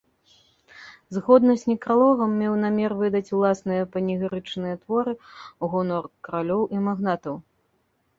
[1.15, 5.13] Згодна з некралогам меў намер выдаць ўласныя панегірычныя творы
[5.67, 7.35] у гонар каралёў і магнатаў.